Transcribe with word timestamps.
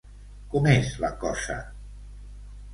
Com 0.53 0.69
és 0.77 0.89
la 1.05 1.13
cosa? 1.25 1.61